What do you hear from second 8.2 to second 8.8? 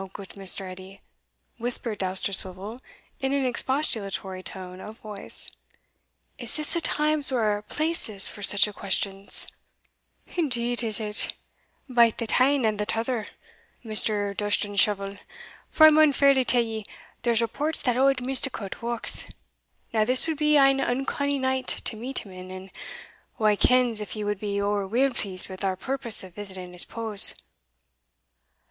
for such a